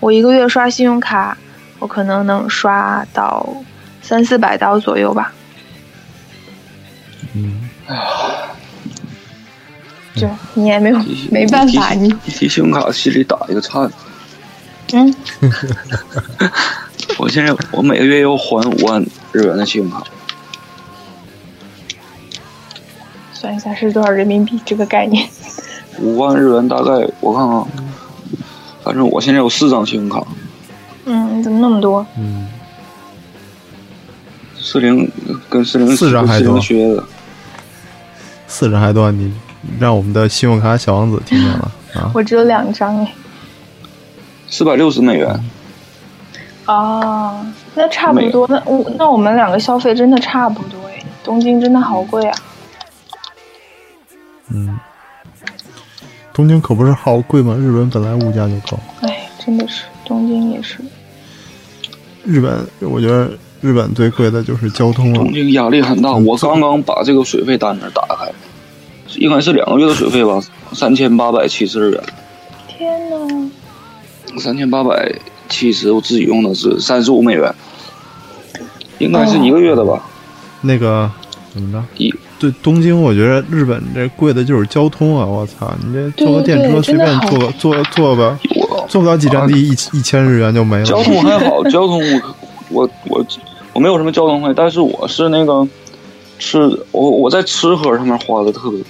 [0.00, 1.36] 我一个月刷信用卡，
[1.78, 3.46] 我可能能刷到
[4.00, 5.32] 三四百刀左右吧。
[7.34, 7.68] 嗯，
[10.14, 10.98] 就你也没有
[11.30, 13.90] 没办法，你提一提信用卡，心里打一个颤。
[14.92, 15.14] 嗯，
[17.18, 20.04] 我现在我每个月要还五万日元的信用卡，
[23.32, 25.28] 算一下是多少人民币这个概念。
[25.98, 27.64] 五万日元大概我看看，
[28.84, 30.24] 反正我现在有四张信用卡，
[31.06, 32.06] 嗯，怎么那么多？
[32.16, 32.46] 嗯，
[34.60, 35.10] 四零
[35.48, 36.60] 跟四零四张还多
[38.46, 39.32] 四张还多，你
[39.78, 42.10] 让我们的信用卡小王子听见了 啊！
[42.14, 43.14] 我只有两张哎。
[44.48, 45.28] 四百六十美元。
[46.64, 48.46] 啊，那差不多。
[48.48, 51.02] 那我那我们两个消费真的差不多哎。
[51.22, 52.38] 东京真的好贵啊！
[54.48, 54.78] 嗯，
[56.32, 57.54] 东京可不是好贵吗？
[57.54, 58.78] 日本本来物价就高。
[59.02, 60.78] 哎，真的是东京也是。
[62.24, 65.32] 日本，我觉得日本最贵的就是交通了东。
[65.32, 68.30] 京压力很大，我刚刚把这个水费单子打开，
[69.16, 70.40] 应该是两个月的水费吧，
[70.72, 72.02] 三千八百七十日元，
[72.66, 73.50] 天呐，
[74.38, 75.12] 三千八百
[75.48, 77.54] 七十，我自己用的是三十五美元，
[78.98, 80.02] 应该是一个月的吧？
[80.62, 81.10] 那个
[81.52, 81.84] 怎么着？
[81.96, 85.24] 一对东京，我觉得日本这贵的就是交通啊！
[85.24, 88.38] 我操，你这坐个对对电车随便坐个坐坐吧
[88.88, 90.84] 坐不了几站地，一一千日元就没了。
[90.84, 92.02] 交通还好，交通
[92.70, 93.26] 我我我
[93.72, 95.66] 我没有什么交通费，但是我是那个
[96.38, 96.58] 吃
[96.90, 98.88] 我我在吃喝上面花的特别多。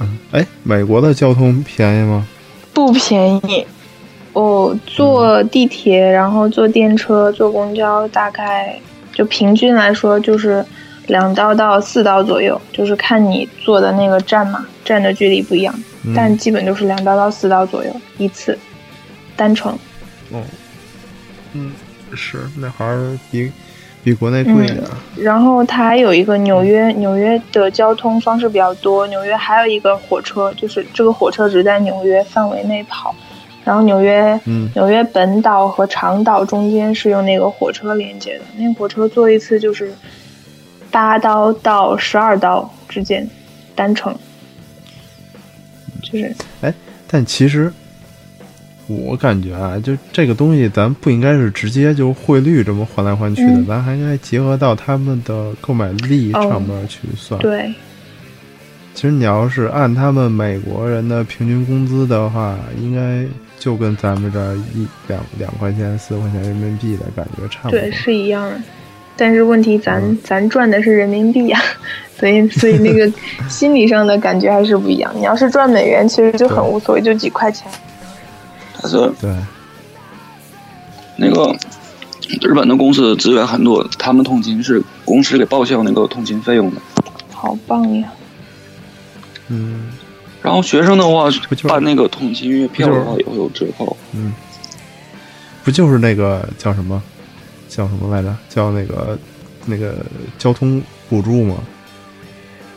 [0.00, 2.26] 嗯，哎，美国的交通便宜吗？
[2.72, 3.66] 不便宜。
[4.32, 8.78] 我坐地铁，然后坐电车、坐公交，大概
[9.14, 10.62] 就平均来说就是
[11.06, 18.58] 两刀到四刀左右，就是看你坐的那个站嘛，站的距离不一样，嗯但基本都是两刀到四刀左右一次
[19.34, 19.72] 单程。
[20.30, 20.42] 哦，
[21.54, 21.72] 嗯，
[22.14, 23.50] 是那还是比
[24.06, 24.88] 比国内贵点儿。
[25.16, 29.04] 然后它还有一个纽约，纽约的交通方式比较多。
[29.08, 33.12] 纽约还有一个火车，就是这个火车只在纽约范围内跑。
[33.64, 38.44] 然后纽约，嗯纽约本岛和长岛中间是用那个火车连接的。
[38.56, 39.92] 那个火车坐一次就是
[40.88, 43.28] 八刀到十二刀之间，
[43.74, 44.16] 单程。
[46.00, 46.72] 就是哎
[47.08, 47.72] 但其实
[48.88, 57.40] 我感觉啊，就这个东西，咱不应该是直接就汇率这么换来换去的，嗯咱还应该结合到他们的购买力哦上面去算。
[57.40, 57.72] 对，
[58.94, 63.24] 其实你要是按他们美国人的平均工资的话，应该
[63.58, 67.80] 就跟咱们这儿一两两块钱、四块钱人民币的感觉差不多。
[67.80, 68.60] 对，是一样的。
[69.16, 71.58] 但是问题咱，嗯咱赚的是人民币呀、
[72.20, 73.10] 所以所以那个
[73.48, 75.10] 心理上的感觉还是不一样。
[75.16, 77.66] 你要是赚美元，其实就很无所谓，就几块钱。
[78.86, 79.34] 但是对，
[81.16, 81.52] 那个
[82.40, 86.80] 日本的公司资源很多，他们通勤是公司给报销那个通勤费用的。
[87.32, 88.08] 好棒呀！
[89.48, 89.92] 嗯
[90.42, 91.28] 然后学生的话
[91.64, 93.96] 办那个通勤月票的话也会有折扣。
[94.12, 94.32] 嗯，
[95.64, 97.02] 不就是那个叫什么，
[97.68, 98.36] 叫什么来着？
[98.48, 99.18] 叫那个
[99.64, 99.96] 那个
[100.38, 101.56] 交通补助吗？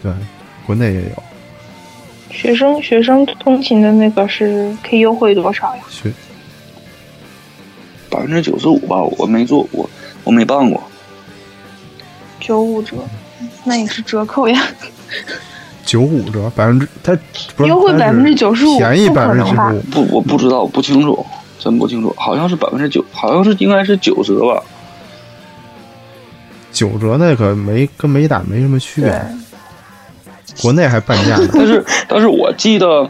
[0.02, 0.12] 对，
[0.66, 1.24] 国内也有
[2.32, 5.82] 学生学生通勤的那个是可以优惠多少呀？
[5.90, 6.12] 学
[8.10, 9.90] 百分之九十五吧，我没做过，
[10.24, 10.82] 我没办过。
[12.40, 12.96] 九五折，
[13.64, 14.62] 那也是折扣呀。
[15.86, 17.18] 九五折，百分之它
[17.56, 19.82] 不是优惠百分之九十五便宜百分之五。
[19.92, 21.26] 不，我不知道，不清楚，
[21.58, 24.64] 真不清楚，好像是百分之九，好像是应该是九折吧。
[26.72, 29.26] 九折那可没跟没打没什么区别，，
[30.62, 31.50] 国内还半价呢。
[31.54, 33.10] 但是，但是我记得，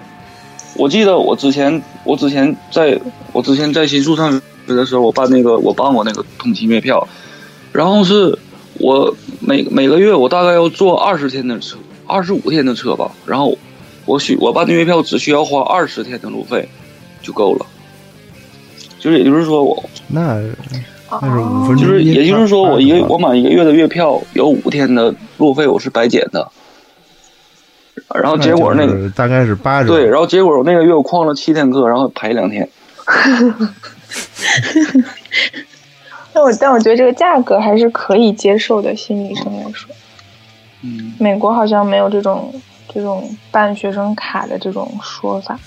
[0.76, 3.00] 我记得我之前，我之前在
[3.32, 4.32] 我之前在新宿上
[4.68, 7.08] 学的时候，我办那个我办过那个通勤月票，
[7.72, 8.38] 然后是
[8.80, 13.58] 我每每个月我大概要坐二十天的车，二十五天的车吧，然后
[14.06, 16.68] 我需我办的月票只需要花二十天的路费
[17.22, 17.66] 就够了，
[19.00, 20.42] 就是也就是说我那
[21.22, 26.50] 那是五哦分钟，就是也就是说我一个我买一个月的月票有五天的路费我是白捡的，
[28.16, 32.68] 然后结果那个就是大概是八折，对，然后结果我那个月我旷了七天课，然后排两天。
[36.34, 39.94] 但我但我觉得这个价格还是可以接受的，心理上来说。
[40.82, 42.54] 嗯，美国好像没有这种
[42.92, 45.60] 这种办学生卡的这种说法。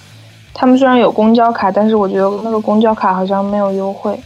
[0.54, 4.18] 他们虽然有公交卡，但是我觉得那个公交卡好像没有优惠，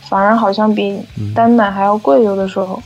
[0.00, 0.98] 反而好像比
[1.34, 2.82] 单买还要贵，有的时候。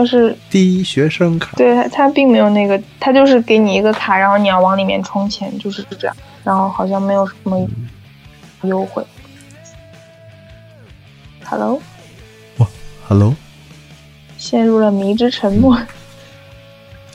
[0.00, 6.16] 但是第一学生卡，对它它并没有那个，他就是给你一个卡，然后你要往里面充钱，就是这样。
[6.42, 7.68] 然后好像没有什么
[8.62, 9.04] 优惠。
[11.44, 11.78] Hello，
[12.56, 12.66] 哇
[13.06, 13.34] Hello，
[14.38, 15.76] 陷入了迷之沉默。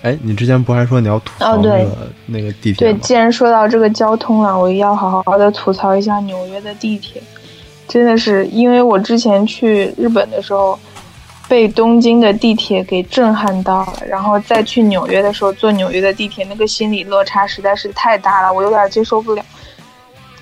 [0.03, 7.19] 哎，你之前不还说你要吐槽那个、那个地铁对，既然说到这个交通了，我要好好的吐槽一下纽约的地铁。
[7.87, 10.77] 真的是，因为我之前去日本的时候，
[11.47, 19.43] 被东京的地铁给震撼到了，然后再去纽约的时候坐纽约的地铁，那个心理落差实在是太大了，我有点接受不了。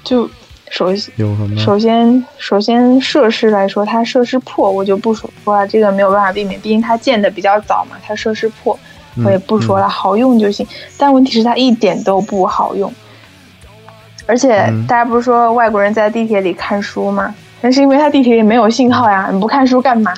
[0.03, 0.29] 就
[0.71, 1.13] 首先？
[1.57, 8.77] 首先，首先设施来说，它设施破，我就不说了，这个没有办法避免，毕竟它建的比较早嘛，它设施破，
[9.25, 10.65] 我也不说了，好用就行。
[10.97, 12.91] 但问题是它一点都不好用，
[14.25, 17.35] 而且嗯大家不是说外国人在地铁里看书吗？
[17.61, 20.13] 那是因为它地铁里没有信号呀，你不看书干嘛？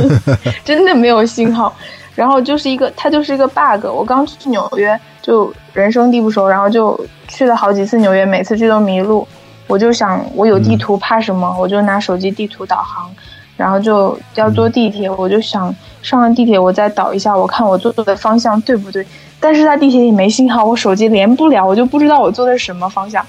[0.64, 1.72] 真的没有信号。
[2.14, 3.84] 然后就是一个，它就是一个 bug。
[3.84, 6.98] 我刚去纽约，就人生地不熟，然后就
[7.28, 9.28] 去了好几次纽约，每次去都迷路。
[9.66, 11.54] 我就想，我有地图怕什么？
[11.60, 13.10] 我就拿手机地图导航，
[13.54, 19.06] 然后就要坐地铁，我就想上了地铁，我再导一下，我看我坐的方向对不对。
[19.38, 23.22] 但是它地铁里没信号，我手机连不了，我就不知道我坐的是什么方向，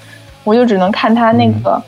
[0.44, 1.78] 我就只能看它那个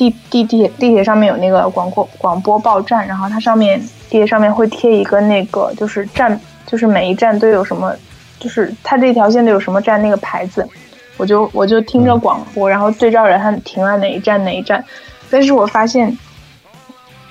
[0.00, 7.94] 地地地铁地铁上面有那个广播广播报站，然后它上面地铁上面会贴一个那个就是站，就是每一站都有什么，
[8.38, 10.66] 就是它这条线都有什么站那个牌子，
[11.18, 14.82] 我就我就听着广播，然后对照着它停了哪一站哪一站，
[15.28, 16.16] 但是我发现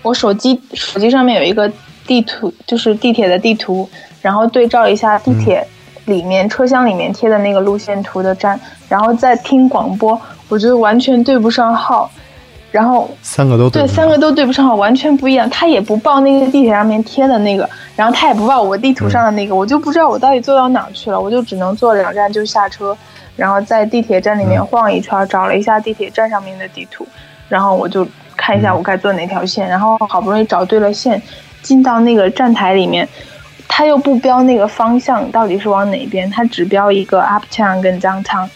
[0.04, 1.72] 我手机手机上面有一个
[2.06, 3.90] 地图，就是地铁的地图，
[4.22, 5.66] 然后对照一下地铁
[6.06, 12.12] 里面、车厢里面贴的那个路线图的站，然后再听广播，我觉得完全对不上号。
[12.72, 15.50] 然后三个都对，三个都对不上号，完全不一样。
[15.50, 21.20] 他也不报那个地铁上面贴的那个，然后他也不报我地图上的那个，我就不知道我到底坐到哪儿去了。
[21.20, 22.96] 我就只能坐两站就下车，
[23.36, 27.08] 然后在地铁站里面嗯晃一圈，找了一下地铁站上面的地图，
[27.48, 31.22] 然后我就看一下我该坐哪条线，然后好不容易找对了线，
[31.62, 33.08] 进到那个站台里面。
[33.72, 38.50] 他又不标那个方向到底是往哪边，他只标一个 uptown 跟 downtown，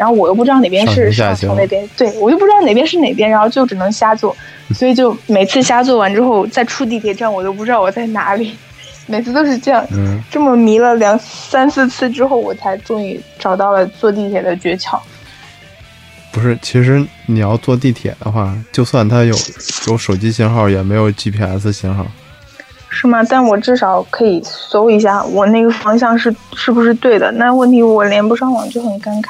[0.00, 4.34] 然后我又不知道哪边是上从那边，对我又不知道哪边是哪边，然后就只能瞎坐，
[4.74, 8.56] 所以就每次瞎坐完之后再出地铁站，我都不知道我在哪里，
[9.04, 14.98] 每次都是这样，嗯，这么迷了两三四次之后，我才终于找到了坐地铁的诀窍。
[16.32, 19.36] 不是，其实你要坐地铁的话，就算它有
[19.88, 22.06] 有手机信号，也没有 GPS 信号。
[22.88, 23.22] 是吗？
[23.28, 27.30] 但我至少可以搜一下我那个方向是是不是对的。
[27.32, 29.28] 那问题我连不上网就很尴尬，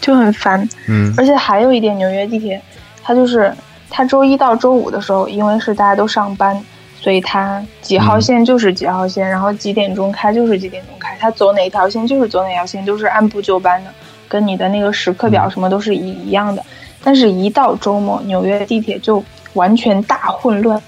[0.00, 0.68] 就很烦。
[0.86, 2.60] 嗯而且还有一点，纽约地铁
[3.02, 3.52] 它就是
[3.90, 6.58] 它周一到周五的时候，因为是大家都上班，
[7.00, 13.90] 所以它几号线就是几号线，然后几点钟开就是几点钟开，它走哪条线就是走哪条线，都是按部就班的，
[14.28, 16.62] 跟你的那个时刻表什么都是一一样的。
[17.02, 19.22] 但是，一到周末，纽约地铁就
[19.54, 20.82] 完全大混乱。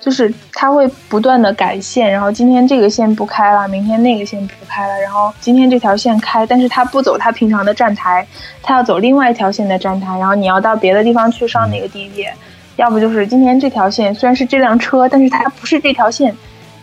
[0.00, 8.26] 就是它会不断的改线，然后今天这个线不开了，明天那个线不开了，然后今天这条线开，但是它不走它平常的站台，
[8.62, 12.32] 它要走另外一条线的站台，然后你要到别的地方去上那个地铁，
[12.76, 16.32] 要不就是今天这条线虽然是这辆车，但是它不是这条线，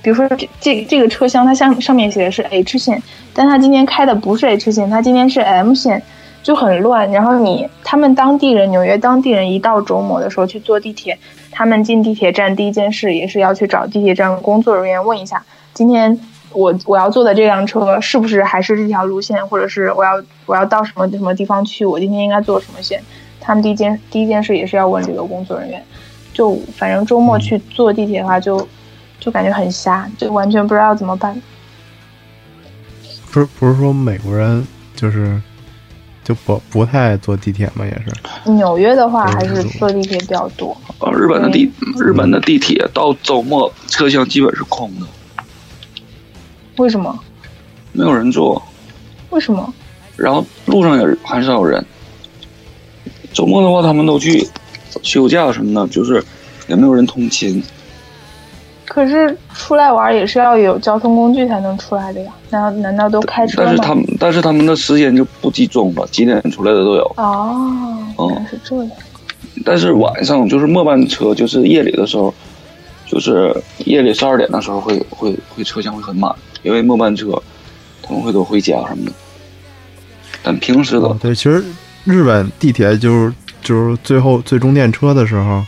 [0.01, 3.01] 比如说这这这个车厢它上上面写的是 H 线，
[3.33, 6.01] 但它今天开的不是 H 线，它今天是 M 线。
[6.43, 11.17] 就很乱，然后你他们当地人，纽约当地人一到周末的时候去坐地铁，
[11.57, 15.41] 他们进地铁站第一件事也是要去找地铁站工作人员问一下，
[15.73, 16.19] 今天
[16.51, 23.01] 我我要坐的这辆车是不是还是这条路线，或者是我要我要到什么什么地方去，我今天应该坐什么线？
[23.39, 25.81] 他们第一件第一件事也是要问这个工作人员。
[26.33, 28.67] 就反正周末去坐地铁的话就，
[29.21, 31.41] 就感觉很瞎，就完全不知道怎么办。
[33.31, 35.41] 不是不是说美国人就是
[36.25, 37.85] 就不不太爱坐地铁吗？
[37.85, 38.51] 也是。
[38.51, 40.75] 纽约的话还是坐地铁比较多。
[40.99, 45.05] 呃，日本的地日本的地铁到周末车厢基本是空的，
[46.77, 47.17] 为什么？
[47.93, 48.61] 没有人坐，
[49.29, 49.73] 为什么？
[50.17, 51.85] 然后路上也很少有人。
[53.31, 54.47] 周末的话，他们都去
[55.03, 56.23] 休假什么的，就是
[56.67, 57.61] 也没有人通勤。
[58.87, 62.31] 可是出来玩也是要有交通工具才能出来的呀？
[62.49, 63.67] 难道难道都开车吗？
[63.67, 67.03] 但是他们但是他们的时间就不集中了，几点出来的都有。
[67.17, 68.91] 哦，哦原来是这样。
[69.65, 72.33] 但是晚上就是末班车，就是夜里的时候，
[73.07, 73.55] 就是
[73.85, 77.31] 夜里十二点的时候会会会车厢会很满，因为末班车
[78.03, 79.11] 他们会都回家什么的。
[80.43, 81.63] 但平时的哦，对，其实
[82.03, 83.33] 日本地铁就是
[83.63, 85.63] 就是最后最终电车的时候，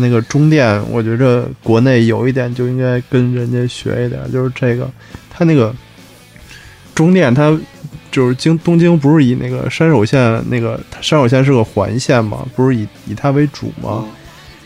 [0.00, 4.90] 它那个中电，我觉着国内有一点就应该跟人家学一点，就是这个，
[5.28, 5.74] 它那个
[6.94, 7.58] 中电，它
[8.10, 14.06] 就是京东京不是以那个山手线那个它山手线是个环线嘛，不是以以它为主嘛，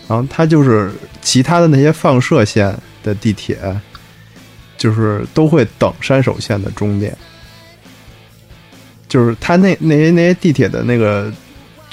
[0.08, 3.58] 然后它就是其他的那些放射线的地铁，
[4.76, 7.16] 就是都会等山手线的终点。
[9.08, 11.32] 就是它那那些那些地铁的那个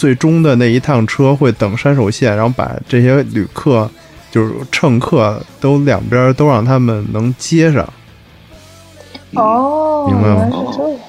[0.01, 3.87] 最终的那一趟车会等山手线，然后把这些旅客
[4.31, 7.87] 就是乘客都两边都让他们能接上。
[9.35, 10.99] 哦，明白吗原来是这样。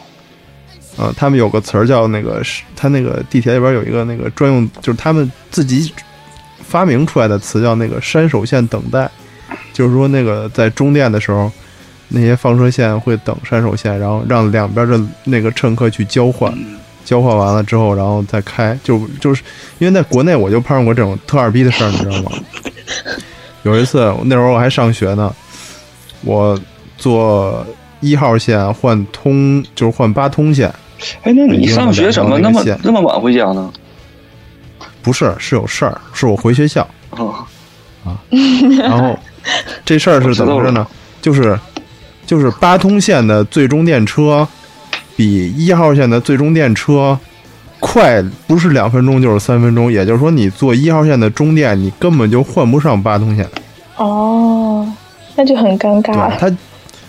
[0.98, 5.90] 啊，他们有个词儿叫那个是，他那个地铁里边有一个那个专用，就是他们自己
[6.60, 9.10] 发明出来的词叫那个山手线等待，
[9.72, 11.50] 就是说那个在终电的时候，
[12.08, 16.52] 那些放射线会等山手线，然后让两边的那个乘客去交换，
[17.04, 19.42] 交换完了之后，然后再开，就就是
[19.78, 22.32] 因为在国内我就碰上过这种特二逼的事儿，你知道吗？
[23.64, 25.32] 有一次那时候我还上学呢，
[26.22, 26.58] 我
[26.98, 27.64] 坐
[28.00, 30.68] 一号线换通，就是换八通线。
[31.22, 33.72] 哎，那你上学怎么那么那么晚回家呢？
[35.02, 37.46] 不是，是有事儿，是我回学校，啊，
[38.78, 39.18] 然后
[39.84, 40.86] 这事儿是怎么回事呢？
[41.20, 41.58] 就是
[42.24, 44.46] 就是八通线的最终电车
[45.16, 47.18] 比一号线的最终电车
[47.80, 53.46] 快，不是两分钟就是三分钟，也就是说你坐一号线的终电，你根本就换不上八通线，
[53.96, 54.86] 哦，
[55.34, 56.36] 那就很尴尬吧？。
[56.38, 56.56] 它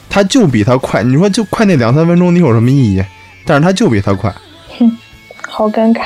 [0.10, 3.04] 它就比它快，你说就快那两三分钟，你有什么意义？
[3.46, 4.34] 但是它就比它快。
[4.80, 4.98] 哼
[5.48, 6.04] 好尴尬。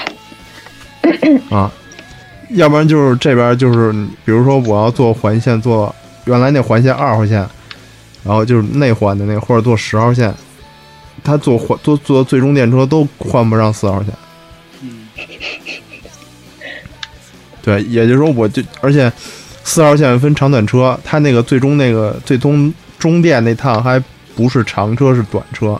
[1.49, 1.71] 啊，
[2.49, 3.93] 要不然就是这边就是，
[4.25, 5.93] 比如说我要坐环线，坐
[6.25, 7.37] 原来那环线二号线，
[8.23, 10.33] 然后就是内环的那个，或者坐十号线，
[11.23, 14.13] 他坐换坐坐最终电车都换不上四号线。
[14.81, 15.07] 嗯
[17.63, 19.11] 对，也就是说，我就而且
[19.63, 24.01] 四号线分长短车，他那个最终那个最终终电那趟还
[24.35, 25.79] 不是长车，是短车。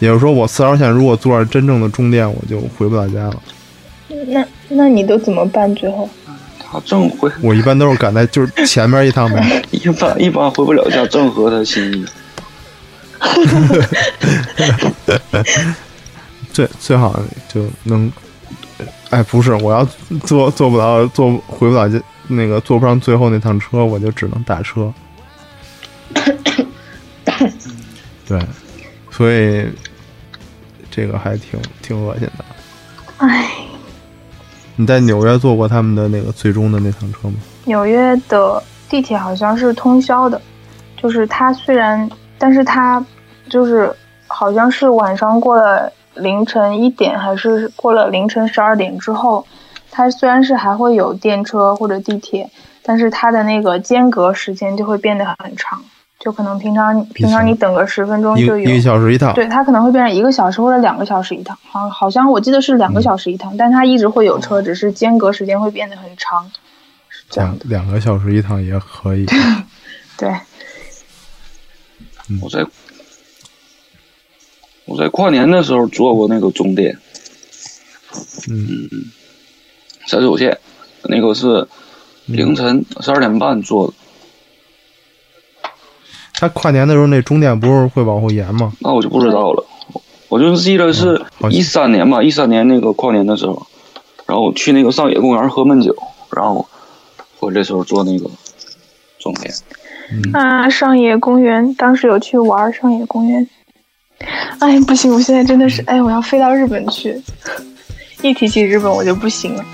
[0.00, 3.42] 也就是说，我四号线如果坐上真正的终电，我就回不了家了。
[4.26, 5.72] 那那你都怎么办？
[5.76, 6.10] 最后
[6.58, 9.62] 他正回我一般都是赶在就是前面一趟呗。
[9.70, 12.04] 一般一般回不了家，正合他心意。
[16.52, 17.18] 最最好
[17.48, 18.10] 就能，
[19.10, 19.84] 哎，不是，我要
[20.24, 24.92] 坐坐不到，坐回不了家，那个坐不上最后那趟车，我就只能打车。
[28.26, 28.40] 对，
[29.10, 29.68] 所以
[30.90, 32.44] 这个还挺挺恶心的。
[33.18, 33.50] 哎，
[34.76, 37.34] 你在纽约坐过他们的那个最终的那趟车吗？
[37.64, 40.40] 纽约的地铁好像是通宵的，
[40.96, 42.08] 就是它虽然，
[42.38, 43.04] 但是它
[43.48, 43.92] 就是
[44.26, 49.46] 好像是晚上过了凌晨一点，还是过了凌晨十二点之后，
[49.90, 52.50] 它虽然是还会有电车或者地铁，
[52.82, 55.82] 但是它的那个间隔时间就会变得很长，
[56.18, 59.34] 就可能平常平常你等个十分钟就有一个小时一趟。
[59.34, 66.50] 对，它可能会变成一个小时或者两个小时一趟，好，好像我记得是两个小时一趟，但它一直会有车，只是间隔时间会变得很长，
[67.08, 67.84] 是这样两。
[67.84, 69.26] 两个小时一趟也可以。
[70.16, 70.32] 对，
[72.40, 72.64] 我在
[74.86, 76.98] 我在跨年的时候坐过那个终点
[78.48, 78.88] 嗯，
[80.06, 80.58] 山手线，
[81.04, 81.66] 那个是
[82.26, 83.94] 凌晨十二点半坐的。
[86.34, 88.72] 他跨年的时候那终点不是会往后延吗？
[88.80, 89.64] 那我就不知道了，
[90.28, 93.66] 我就记得是一三年吧，一三年那个跨年的时候，
[94.26, 95.96] 然后去那个上野公园喝闷酒，
[96.30, 96.68] 然后
[97.38, 98.30] 回来时候坐那个
[99.18, 99.54] 终点。
[100.34, 103.48] 啊，上野公园，当时有去玩上野公园。
[104.60, 107.20] 哎，不行，我现在真的是，哎，我要飞到日本去。
[108.22, 109.64] 一提起日本我就不行了，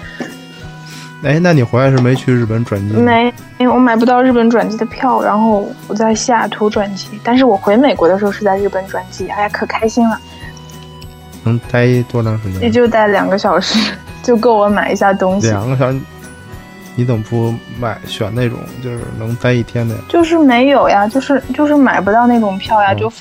[1.23, 10.19] 哎，那你回来是没去日本转机没，因为，我买不到日本转机的票，然后我在西雅图转机，但是我回美国的时候是在日本转机，哎呀，可开心了，
[11.45, 12.71] 能待多长时间也？
[12.71, 13.79] 就待两个小时，
[14.21, 15.47] 就够我买一下东西。
[15.47, 16.01] 两个小时。
[16.97, 20.01] 你怎么不买选那种就是能待一天的呀？
[20.09, 23.13] 就是没有呀，就是就是买不到那种票呀，嗯就